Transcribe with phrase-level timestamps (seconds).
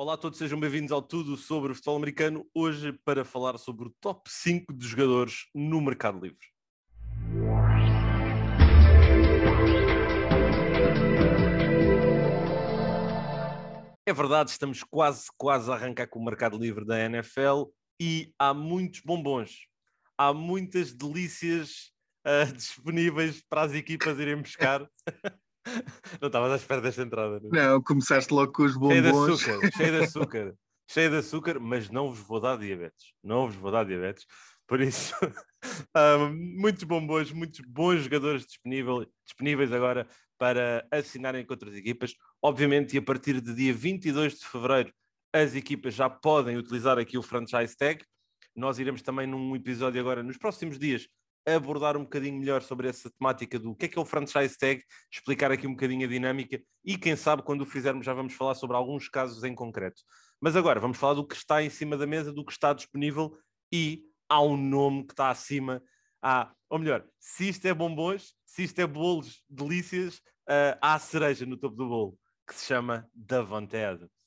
[0.00, 2.48] Olá a todos, sejam bem-vindos ao Tudo sobre o Futebol Americano.
[2.54, 6.46] Hoje para falar sobre o top 5 de jogadores no mercado livre.
[14.06, 17.64] É verdade, estamos quase, quase a arrancar com o mercado livre da NFL
[18.00, 19.66] e há muitos bombons,
[20.16, 21.90] há muitas delícias
[22.24, 24.88] uh, disponíveis para as equipas irem buscar.
[26.20, 27.40] Não estavas à espera desta entrada.
[27.42, 28.98] Não, não começaste logo com os bombons.
[28.98, 30.54] Cheio de açúcar, cheio de açúcar,
[30.88, 33.12] cheio de açúcar, mas não vos vou dar diabetes.
[33.22, 34.26] Não vos vou dar diabetes.
[34.66, 35.14] Por isso,
[35.96, 36.28] um,
[36.60, 42.14] muitos bombons, muitos bons jogadores disponível, disponíveis agora para assinarem com outras equipas.
[42.42, 44.92] Obviamente, e a partir de dia 22 de fevereiro,
[45.32, 48.04] as equipas já podem utilizar aqui o franchise tag.
[48.54, 51.08] Nós iremos também num episódio agora, nos próximos dias,
[51.46, 54.82] abordar um bocadinho melhor sobre essa temática do que é que é o franchise tag,
[55.12, 58.54] explicar aqui um bocadinho a dinâmica e quem sabe quando o fizermos já vamos falar
[58.54, 60.02] sobre alguns casos em concreto.
[60.40, 63.36] Mas agora vamos falar do que está em cima da mesa, do que está disponível
[63.72, 65.82] e há um nome que está acima.
[66.22, 70.16] Há, ou melhor, se isto é bombons, se isto é bolos, delícias,
[70.48, 74.17] uh, há a cereja no topo do bolo que se chama Davante Adams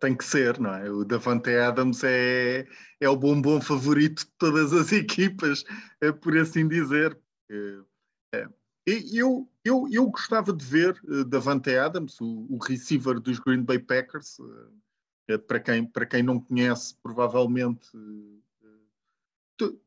[0.00, 0.90] tem que ser, não é?
[0.90, 2.66] O Davante Adams é,
[3.00, 5.64] é o bombom favorito de todas as equipas,
[6.00, 7.18] é por assim dizer.
[7.50, 8.46] É,
[8.86, 13.78] eu, eu, eu gostava de ver uh, Davante Adams, o, o, receiver dos Green Bay
[13.78, 17.88] Packers, uh, para, quem, para quem não conhece, provavelmente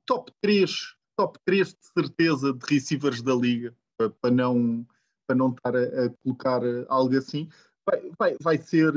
[0.06, 4.88] top 3, top 3 de certeza de receivers da liga, para, para não,
[5.28, 7.50] para não estar a, a colocar algo assim.
[7.86, 8.94] Vai, vai, vai ser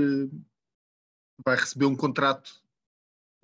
[1.44, 2.62] vai receber um contrato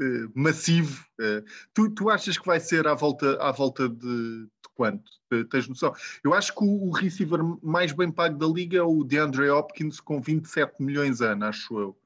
[0.01, 1.05] uh, massivo.
[1.21, 1.45] Uh,
[1.75, 5.11] tu, tu achas que vai ser à volta, à volta de, de quanto?
[5.51, 5.95] Tens noção?
[6.23, 10.01] Eu acho que o, o, receiver mais bem pago da liga é o DeAndre Hopkins
[10.01, 11.99] com 27 milhões ano, acho eu.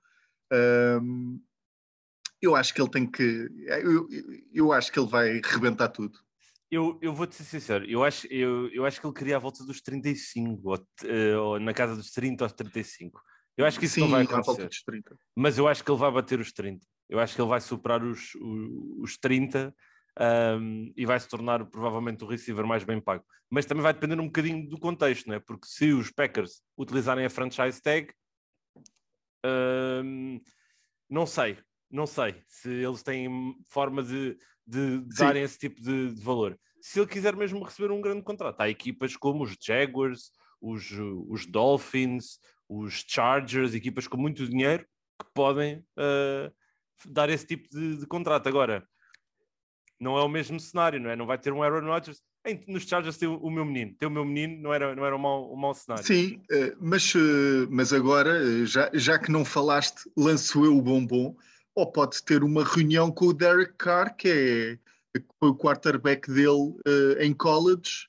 [1.02, 1.40] Um,
[2.40, 3.50] eu acho que ele tem que.
[3.66, 4.08] Eu,
[4.52, 6.18] eu acho que ele vai rebentar tudo.
[6.70, 9.64] Eu, eu vou-te ser sincero, eu acho, eu, eu acho que ele queria a volta
[9.64, 10.78] dos 35, ou,
[11.42, 13.20] ou na casa dos 30 aos 35.
[13.60, 14.70] Eu acho que isso Sim, não vai acontecer.
[15.36, 16.86] Mas eu acho que ele vai bater os 30.
[17.08, 19.74] Eu acho que ele vai superar os, os, os 30
[20.58, 23.24] um, e vai se tornar provavelmente o receiver mais bem pago.
[23.50, 25.40] Mas também vai depender um bocadinho do contexto, não é?
[25.40, 28.10] Porque se os Packers utilizarem a franchise tag,
[29.44, 30.38] um,
[31.08, 31.58] não sei,
[31.90, 36.58] não sei se eles têm forma de, de darem esse tipo de, de, valor.
[36.80, 40.90] Se ele quiser mesmo receber um grande contrato, há equipas como os Jaguars, os,
[41.28, 42.38] os Dolphins,
[42.70, 44.86] os Chargers, equipas com muito dinheiro,
[45.20, 46.54] que podem uh,
[47.04, 48.48] dar esse tipo de, de, contrato.
[48.48, 48.86] Agora,
[49.98, 51.16] não é o mesmo cenário, não é?
[51.16, 52.22] Não vai ter um Aaron Rodgers.
[52.68, 55.18] Nos Chargers tem o meu menino, tem o meu menino, não era, não era um,
[55.18, 56.04] mau, um mau cenário.
[56.04, 61.36] Sim, uh, mas, uh, mas agora, já, já que não falaste, lanço eu o bombom,
[61.74, 64.78] ou pode ter uma reunião com o Derek Carr, que
[65.16, 66.76] é o quarterback dele
[67.18, 68.08] em college,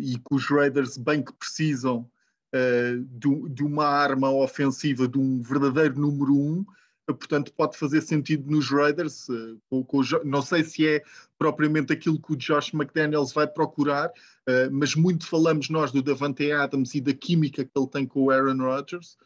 [0.00, 2.08] e que os Raiders bem que precisam
[2.54, 6.64] uh, de, uma arma ofensiva de um verdadeiro número um,
[7.08, 9.28] uh, portanto pode fazer sentido nos Raiders.
[9.28, 11.02] Uh, com, com, não sei se é
[11.36, 14.10] propriamente aquilo que o Josh McDaniels vai procurar,
[14.70, 18.30] mas muito falamos nós do Davante Adams e da química que ele tem com o
[18.30, 19.18] Aaron Rodgers.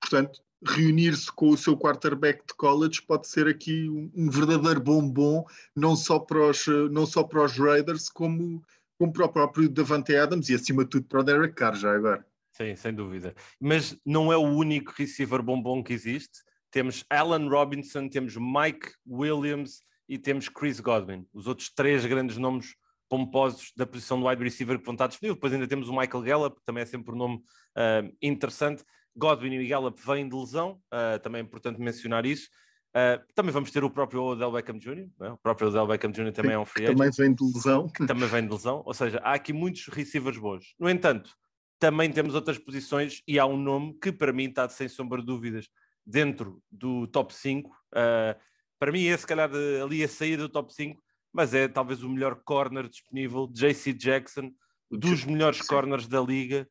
[0.00, 5.44] portanto, reunir-se com o seu quarterback de college pode ser aqui um, um, verdadeiro bombom,
[5.74, 8.62] não só para os, não só para os Raiders, como
[9.00, 11.94] como para o próprio Davante Adams e acima de tudo para o Derek Carr já
[11.94, 12.22] agora.
[12.52, 13.34] Sim, sem dúvida.
[13.58, 16.40] Mas não é o único receiver bombom que existe.
[16.70, 21.26] Temos Alan Robinson, temos Mike Williams e temos Chris Godwin.
[21.32, 22.74] Os outros três grandes nomes
[23.08, 25.36] pomposos da posição do wide receiver que vão estar disponíveis.
[25.36, 28.84] Depois ainda temos o Michael Gallup, que também é sempre um nome uh, interessante.
[29.16, 32.50] Godwin e Gallup vêm de lesão, uh, também é importante mencionar isso.
[32.90, 35.30] Uh, também vamos ter o próprio Odell Beckham Jr., é?
[35.30, 36.32] o próprio Odell Beckham Jr.
[36.32, 36.96] também é um free agent.
[36.96, 37.88] Também vem de lesão.
[37.88, 40.74] Que também vem de lesão, ou seja, há aqui muitos receivers bons.
[40.78, 41.30] No entanto,
[41.78, 45.26] também temos outras posições e há um nome que para mim está sem sombra de
[45.26, 45.68] dúvidas
[46.04, 47.68] dentro do top 5.
[47.68, 48.36] Uh, ah,
[48.78, 49.50] para mim é se calhar
[49.82, 51.00] ali a sair do top 5,
[51.32, 54.50] mas é talvez o melhor corner disponível, JC Jackson,
[54.90, 56.68] dos melhores corners da liga,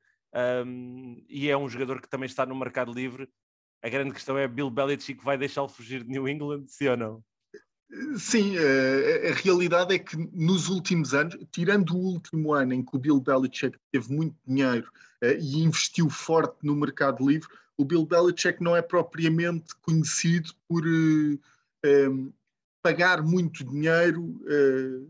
[0.66, 3.28] um, e é um jogador que também está no mercado livre
[3.82, 7.24] a grande questão é Bill Belichick vai deixá-lo fugir de New England, sim ou não?
[8.18, 12.96] Sim, eh, a, realidade é que nos últimos anos, tirando o último ano em que
[12.96, 14.92] o Bill Belichick teve muito dinheiro
[15.22, 20.84] eh, e investiu forte no mercado livre, o Bill Belichick não é propriamente conhecido por
[20.86, 22.34] uh,
[22.84, 25.10] pagar muito dinheiro uh,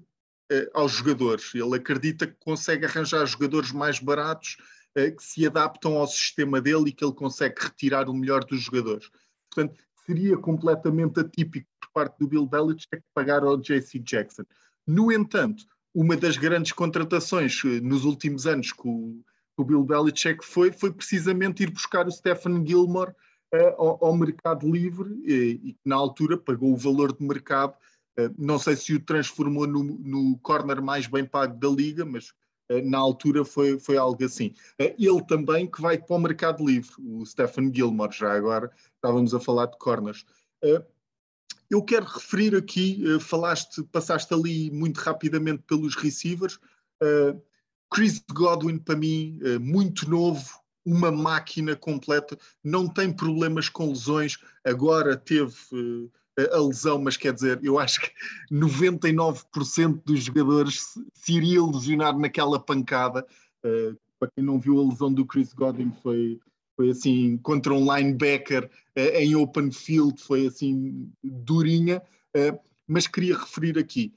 [0.75, 1.51] aos jogadores.
[1.55, 4.57] Ele acredita que consegue arranjar jogadores mais baratos
[4.93, 9.09] que se adaptam ao sistema dele e que ele consegue retirar o melhor dos jogadores.
[9.49, 14.43] Portanto, seria completamente atípico por parte do Bill Belichick pagar ao JC Jackson.
[14.87, 15.63] No entanto,
[15.93, 19.21] uma das grandes contratações uh, nos últimos anos que o,
[19.55, 23.13] que o, Bill Belichick foi, foi precisamente ir buscar o Stephen Gilmore
[23.77, 27.73] ao, ao, mercado livre e, que na altura pagou o valor de mercado.
[28.37, 32.31] não sei se o transformou no, no corner mais bem pago da liga, mas
[32.83, 34.53] na altura foi, foi algo assim.
[34.77, 39.39] Ele também que vai para o mercado livre, o Stephen Gilmore, já agora estávamos a
[39.39, 40.25] falar de corners.
[41.69, 46.59] Eu quero referir aqui, falaste, passaste ali muito rapidamente pelos receivers.
[47.91, 55.17] Chris Godwin, para mim, muito novo, uma máquina completa, não tem problemas com lesões, agora
[55.17, 55.55] teve
[56.51, 58.11] a lesão, mas quer dizer, eu acho que
[58.51, 63.25] 99% dos jogadores se iria lesionar naquela pancada.
[63.63, 66.39] Uh, para quem não viu a lesão do Chris Godwin foi,
[66.75, 72.01] foi assim, contra um linebacker uh, em open field, foi assim durinha,
[72.87, 74.13] mas queria referir aqui.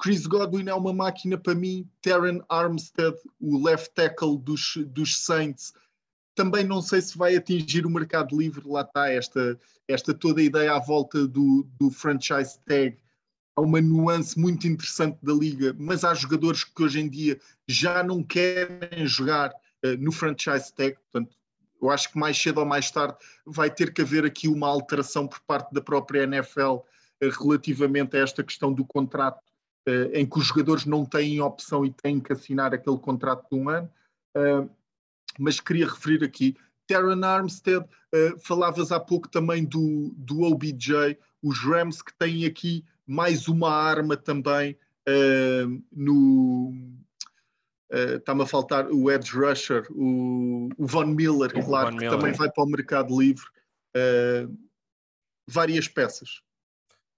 [0.00, 5.72] Chris Godwin é uma máquina para mim, Terran Armstead, o left tackle dos, dos Saints,
[6.38, 9.58] também não sei se vai atingir o mercado livre, lá está esta,
[9.88, 12.96] esta toda a ideia à volta do, do franchise tag.
[13.56, 18.04] Há uma nuance muito interessante da liga, mas há jogadores que hoje em dia já
[18.04, 19.50] não querem jogar
[19.84, 21.36] uh, no franchise tag, portanto,
[21.82, 25.26] eu acho que mais cedo ou mais tarde vai ter que haver aqui uma alteração
[25.26, 26.84] por parte da própria NFL uh,
[27.20, 29.42] relativamente a esta questão do contrato,
[29.88, 33.58] uh, em que os jogadores não têm opção e têm que assinar aquele contrato de
[33.58, 33.90] um ano
[35.38, 36.56] mas queria referir aqui.
[36.86, 42.84] Terran Armstead, uh, falavas há pouco também do, do OBJ, os Rams que têm aqui
[43.06, 44.76] mais uma arma também
[45.08, 46.72] uh, no.
[47.90, 52.04] Uh, Está-me a faltar o Edge Rusher, o, o Von Miller, o claro, Von que
[52.04, 52.18] Miller.
[52.18, 53.46] também vai para o mercado livre.
[55.46, 56.42] várias peças.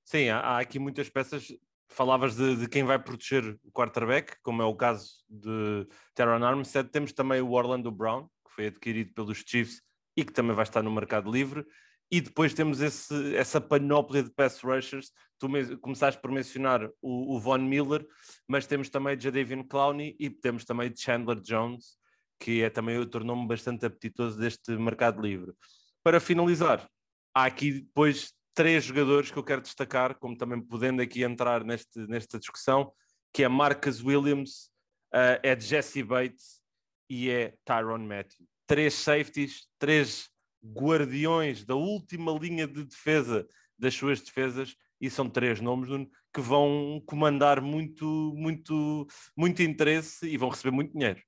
[0.04, 1.52] Sim, há, há aqui muitas peças
[1.90, 6.88] falavas de, de, quem vai proteger o quarterback, como é o caso de Teron Armstead.
[6.88, 9.82] Temos também o Orlando Brown, que foi adquirido pelos Chiefs
[10.16, 11.66] e que também vai estar no mercado livre.
[12.10, 15.12] E depois temos esse, essa panóplia de pass rushers.
[15.38, 18.06] Tu me, começaste por mencionar o, o Von Miller,
[18.48, 21.96] mas temos também Jadavion Clowney e temos também Chandler Jones,
[22.38, 25.52] que é também nome bastante apetitoso deste mercado livre.
[26.02, 26.88] Para finalizar,
[27.34, 31.98] há aqui depois três jogadores que eu quero destacar, como também podendo aqui entrar neste,
[32.06, 32.92] nesta discussão,
[33.32, 34.70] que é Marcus Williams,
[35.14, 36.60] uh, é Jesse Bates
[37.08, 38.46] e é Tyron Matthew.
[38.66, 40.30] Três safeties, três
[40.64, 43.46] guardiões da última linha de defesa
[43.78, 45.88] das suas defesas e são três nomes
[46.32, 48.04] que vão comandar muito,
[48.36, 49.06] muito,
[49.36, 51.20] muito interesse e vão receber muito dinheiro.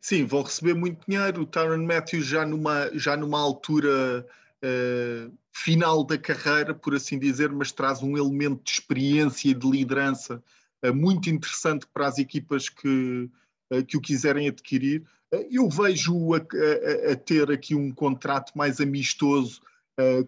[0.00, 1.42] Sim, vão receber muito dinheiro.
[1.42, 4.26] O Tyron Matthews já numa, já numa altura
[4.64, 9.68] uh, final da carreira, por assim dizer, mas traz um elemento de experiência e de
[9.68, 10.42] liderança
[10.84, 13.30] uh, muito interessante para as equipas que,
[13.72, 15.04] uh, que o quiserem adquirir.
[15.50, 19.60] eu vejo-o a, a, a, ter aqui um contrato mais amistoso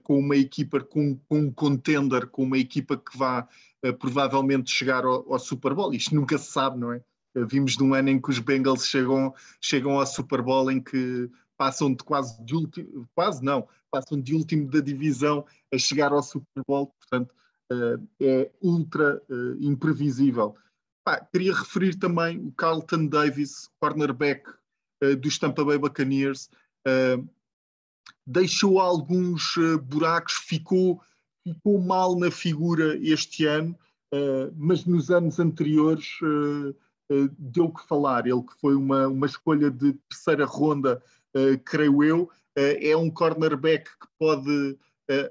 [0.02, 3.46] com uma equipa, com, com, um contender, com uma equipa que vá
[3.98, 5.92] provavelmente chegar ao, ao Super Bowl.
[5.92, 7.02] Isto nunca se sabe, não é?
[7.34, 11.30] Vimos de um ano em que os Bengals chegam, chegam ao Super Bowl em que
[11.58, 15.44] passam de quase de último, quase não, passam de último da divisão
[15.75, 17.35] a chegar ao Super Bowl, portanto
[17.73, 20.56] uh, é ultra uh, imprevisível.
[21.04, 24.49] Pá, queria referir também o Carlton Davis, cornerback
[25.02, 26.49] uh, dos Tampa Bay Buccaneers,
[28.26, 31.02] deixou alguns buracos, ficou,
[31.47, 33.78] ficou mal na figura este ano,
[34.56, 36.06] mas nos anos anteriores
[37.38, 38.26] deu que falar.
[38.26, 41.02] Ele que foi uma, uma escolha de terceira ronda
[41.37, 44.78] uh, creio eu, uh, é um cornerback que pode,
[45.11, 45.30] uh,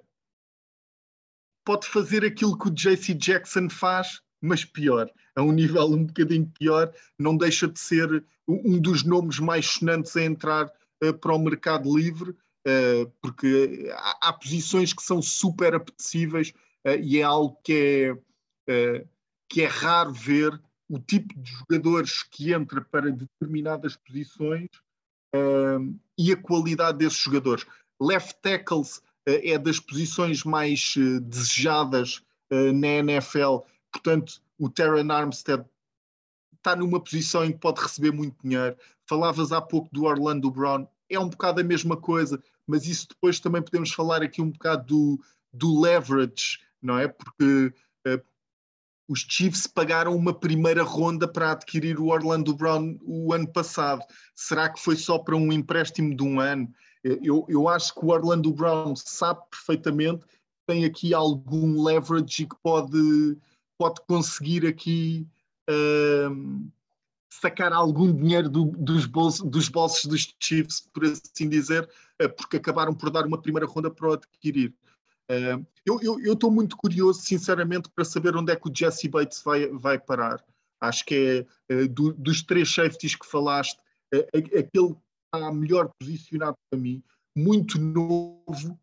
[1.66, 6.52] pode fazer aquilo que o JC Jackson faz, mas pior, a um nível um bocadinho
[6.58, 10.72] pior, não deixa de ser um dos nomes mais sonantes a entrar
[11.20, 12.36] para o mercado livre,
[13.22, 16.54] porque há, há, posições que são super apetecíveis
[17.02, 18.16] e é algo que
[18.68, 19.06] é,
[19.50, 24.70] que é raro ver o tipo de jogadores que entra para determinadas posições
[25.38, 27.66] uh, e a qualidade desses jogadores.
[28.02, 33.60] Left tackles uh, é das posições mais uh, desejadas eh, na NFL,
[33.92, 35.66] portanto, o Terran Armstead
[36.56, 38.76] está numa posição em que pode receber muito dinheiro.
[39.06, 43.40] Falavas há pouco do Orlando Brown, é um bocado a mesma coisa, mas isso depois
[43.40, 47.08] também podemos falar aqui um bocado do, do leverage, não é?
[47.08, 47.74] Porque
[49.08, 54.04] os Chiefs pagaram uma primeira ronda para adquirir o Orlando Brown o ano passado.
[54.36, 56.70] Será que foi só para um empréstimo de um ano?
[57.04, 60.26] Eu, eu acho que o Orlando Brown sabe perfeitamente
[60.68, 63.38] tem aqui algum leverage que pode,
[63.80, 65.26] pode conseguir aqui
[65.70, 66.70] uh,
[67.32, 71.90] sacar algum dinheiro do, dos, bolsos, dos bolsos dos Chiefs, por assim dizer,
[72.22, 74.74] uh, porque acabaram por dar uma primeira ronda para o adquirir.
[75.30, 79.68] Uh, eu estou muito curioso, sinceramente, para saber onde é que o Jesse Bates vai,
[79.68, 80.44] vai parar.
[80.80, 83.78] Acho que é uh, do, dos três safeties que falaste,
[84.14, 85.02] uh, aquele que
[85.34, 87.04] está melhor posicionado para mim,
[87.36, 88.80] muito novo,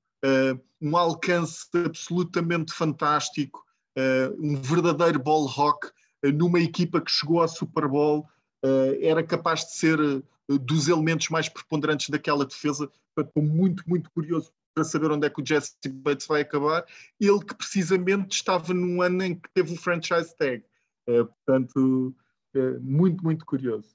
[0.80, 3.62] um alcance absolutamente fantástico,
[4.38, 5.90] um verdadeiro ball rock
[6.34, 8.26] numa equipa que chegou ao Super Bowl,
[9.02, 9.98] era capaz de ser
[10.48, 12.90] dos elementos mais preponderantes daquela defesa.
[13.18, 16.84] Estou muito, muito curioso para saber onde é que o Jesse Bates vai acabar,
[17.20, 20.64] ele que precisamente estava num ano em que teve o franchise tag.
[21.06, 22.14] É, portanto,
[22.54, 23.94] é muito, muito curioso.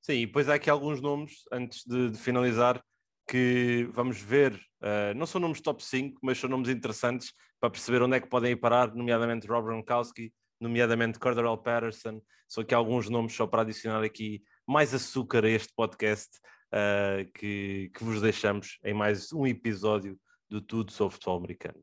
[0.00, 2.82] Sim, e depois há aqui alguns nomes, antes de, de finalizar,
[3.28, 8.02] que vamos ver, uh, não são nomes top 5, mas são nomes interessantes para perceber
[8.02, 13.08] onde é que podem ir parar, nomeadamente Rob Gronkowski, nomeadamente Cordarrelle Patterson, são aqui alguns
[13.08, 16.38] nomes só para adicionar aqui mais açúcar a este podcast
[16.72, 21.82] uh, que, que vos deixamos em mais um episódio do Tudo sobre Futebol Americano.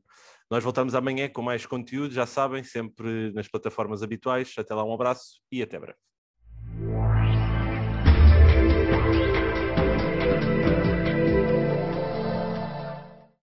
[0.50, 4.52] Nós voltamos amanhã com mais conteúdo, já sabem, sempre nas plataformas habituais.
[4.58, 6.09] Até lá, um abraço e até breve.